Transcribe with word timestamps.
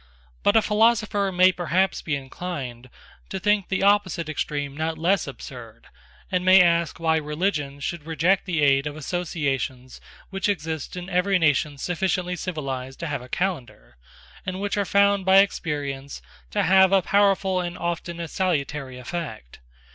But 0.41 0.55
a 0.55 0.63
philosopher 0.63 1.31
may 1.31 1.51
perhaps 1.51 2.01
be 2.01 2.15
inclined 2.15 2.89
to 3.29 3.39
think 3.39 3.69
the 3.69 3.83
opposite 3.83 4.29
extreme 4.29 4.75
not 4.75 4.97
less 4.97 5.27
absurd, 5.27 5.85
and 6.31 6.43
may 6.43 6.59
ask 6.59 6.99
why 6.99 7.17
religion 7.17 7.79
should 7.79 8.07
reject 8.07 8.45
the 8.47 8.63
aid 8.63 8.87
of 8.87 8.95
associations 8.95 10.01
which 10.31 10.49
exist 10.49 10.95
in 10.97 11.07
every 11.07 11.37
nation 11.37 11.77
sufficiently 11.77 12.35
civilised 12.35 12.99
to 13.01 13.05
have 13.05 13.21
a 13.21 13.29
calendar, 13.29 13.95
and 14.43 14.59
which 14.59 14.75
are 14.75 14.85
found 14.85 15.23
by 15.23 15.37
experience 15.37 16.19
to 16.49 16.63
have 16.63 16.91
a 16.91 17.03
powerful 17.03 17.61
and 17.61 17.77
often 17.77 18.19
a 18.19 18.27
salutary 18.27 18.97
effect. 18.97 19.59